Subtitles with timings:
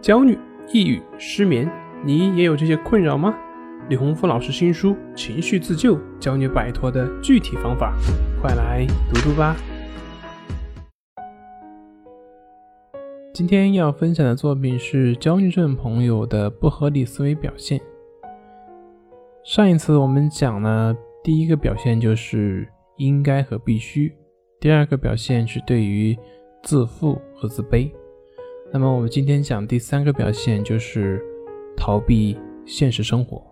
[0.00, 0.38] 焦虑、
[0.72, 1.70] 抑郁、失眠，
[2.02, 3.34] 你也有这些困扰吗？
[3.90, 7.94] 李洪福老师新书《情绪自救》教你摆脱的具体方法，
[8.40, 9.54] 快来读读吧。
[13.34, 17.78] 今天要分享的作品是焦虑症朋友的不合理思维表现。
[19.44, 24.10] 上一次我们讲了第一个表现就是应该和必须，
[24.58, 26.16] 第二个表现是对于
[26.62, 27.92] 自负和自卑。
[28.72, 31.20] 那么我们今天讲第三个表现，就是
[31.76, 33.42] 逃避现实生活，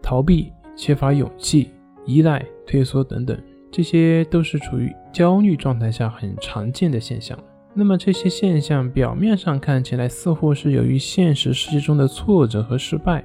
[0.00, 1.70] 逃避、缺乏勇气、
[2.06, 3.36] 依赖、退缩等等，
[3.68, 7.36] 这些都是处于焦虑状态下很常见的现象。
[7.74, 13.24] 那么这些现象表面上看起来似乎是由于现实世界中的挫折和失败，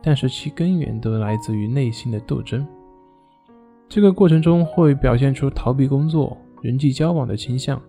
[0.00, 2.64] 但是其根源都来自于内心的斗争。
[3.88, 7.82] 这个过程中会表现出逃避工作、人际交往的倾向。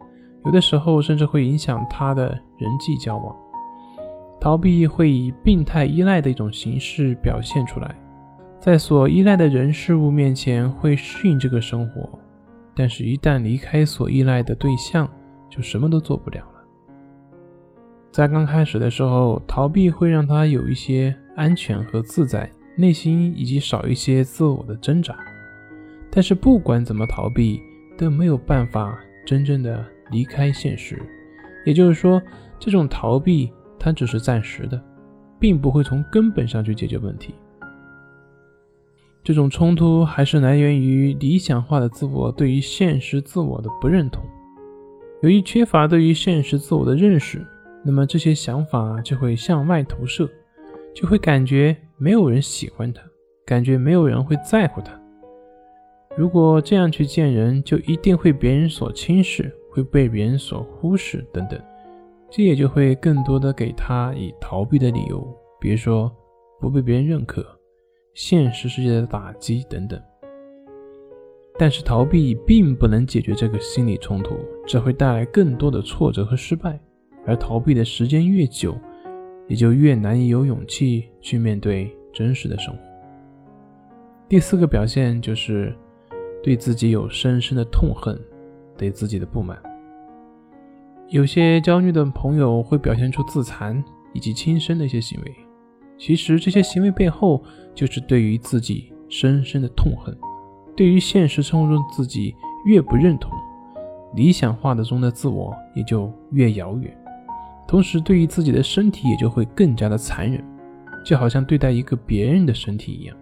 [0.46, 3.36] 有的时候甚至会影响他的人际交往，
[4.40, 7.94] 逃避会以病态依赖的一种形式表现出来，
[8.60, 12.10] 在所依赖的人事物面前会适应这个生活，
[12.76, 15.10] 但是，一旦离开所依赖的对象，
[15.50, 16.62] 就什么都做不了了。
[18.12, 25.16] 在刚开始的时候，逃避会让他有一些安全和自在，内心以及少一些自我的挣扎，
[26.10, 27.62] 但是不管怎么逃避，
[27.98, 29.86] 都没有办法真正的。
[30.12, 31.02] 离开现实，
[31.66, 32.22] 也就是说，
[32.60, 34.82] 这种逃避它只是暂时的，
[35.40, 37.34] 并不会从根本上去解决问题。
[39.24, 44.24] 这种冲突还是来源于理想化的自我对于现实自我的不认同。
[45.22, 47.46] 由于缺乏对于现实自我的认识，
[47.84, 50.28] 那么这些想法就会向外投射，
[50.96, 53.02] 就会感觉没有人喜欢他，
[53.46, 54.98] 感觉没有人会在乎他。
[56.18, 59.54] 如果这样去见人，就一定会别人所轻视。
[59.70, 61.60] 会被别人所忽视等等，
[62.30, 65.26] 这也就会更多的给他以逃避的理由，
[65.60, 66.12] 比如说
[66.60, 67.46] 不被别人认可、
[68.14, 70.02] 现实世界的打击等等。
[71.58, 74.36] 但是逃避并不能解决这个心理冲突，
[74.66, 76.80] 只会带来更多的挫折和失败。
[77.26, 78.76] 而逃避的时间越久，
[79.48, 82.80] 也就越难以有勇气去面对真实的生活。
[84.28, 85.76] 第四个表现就是
[86.42, 88.20] 对自己有深深的痛恨。
[88.80, 89.56] 对自己的不满，
[91.10, 95.36] 有些焦虑的朋友会表现出自残以及轻生的一些行为。
[95.98, 97.44] 其实这些行为背后
[97.76, 100.18] 就是对于自己深深的痛恨，
[100.78, 102.34] 对于现实生活中自己
[102.66, 103.30] 越不认同，
[104.16, 106.98] 理想化的中的自我也就越遥远。
[107.68, 110.42] 同时，对于自己的身体也就会更加的残忍，
[111.06, 113.16] 就好像对待一个别人的身体一样。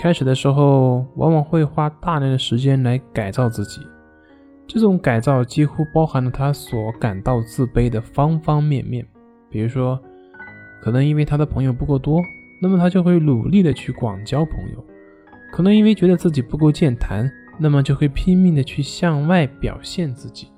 [0.00, 3.80] 开始的时候，往往会花大量的时间来改造自己。
[4.66, 9.06] 这种改造几乎包含了他所感到自卑的方方面面，
[9.50, 10.00] 比如说，
[10.80, 12.22] 可能因为他的朋友不够多，
[12.60, 14.78] 那么他就会努力的去广交朋友；
[15.52, 20.48] 可能因为觉得自己不够健谈，那么就会拼命的去向外表现自己，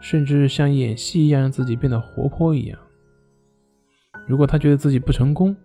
[0.00, 2.78] 甚至像演戏一样让自己变得活泼一样。
[4.28, 5.56] 如果他觉得自己不成功，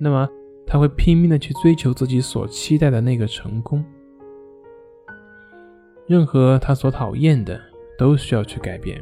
[0.00, 0.28] 那么
[0.66, 3.84] 他会拼命的去追求自己所期待的那个成功。
[6.08, 7.60] 任何他所讨厌的
[7.98, 8.98] 都需要去改变，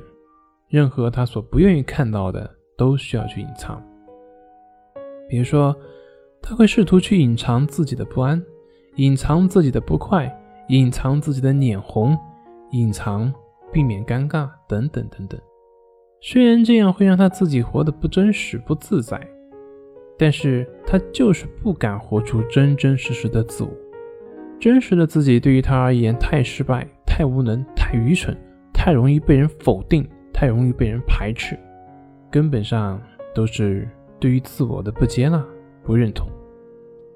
[0.69, 3.81] 任何他所不愿意看到的都需要去隐藏。
[5.29, 5.75] 比如说，
[6.43, 8.43] 他会试图去隐藏自己的不安，
[8.97, 10.29] 隐藏自己的不快，
[10.69, 12.19] 隐藏自己的脸红，
[12.73, 13.33] 隐藏
[13.73, 15.41] 避免尴尬等等等等。
[16.21, 19.25] 虽然这样会让他自己活得不真实、不自在，
[20.19, 23.71] 但是他就是不敢活出真真实实的自我。
[24.61, 26.87] 真实的自己对于他而言太失败。
[27.19, 28.37] 太无能，太愚蠢，
[28.75, 31.59] 太容易被人否定，太容易被人排斥，
[32.31, 33.01] 根本上
[33.35, 33.89] 都是
[34.21, 35.43] 对于自我的不接纳、
[35.83, 36.29] 不认同。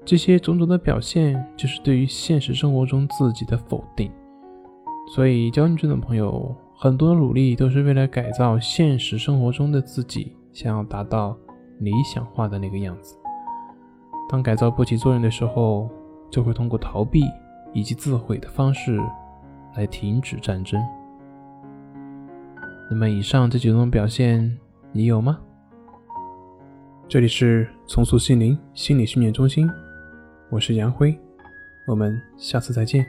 [0.03, 4.11] 这些种种的表现，就是对于现实生活中自己的否定。
[5.13, 11.37] 所以，焦虑症的朋友很多努力都是为了改造现实生活中的自己，想要达到
[11.77, 13.15] 理想化的那个样子。
[14.27, 15.87] 当改造不起作用的时候，
[16.31, 17.23] 就会通过逃避
[17.73, 18.99] 以及自毁的方式。
[19.75, 20.77] 来停止战争。
[22.89, 24.57] 那么，以上这几种表现，
[24.91, 25.39] 你有吗？
[27.07, 29.69] 这里是重塑心灵心理训练中心，
[30.49, 31.17] 我是杨辉，
[31.87, 33.05] 我们下次再见。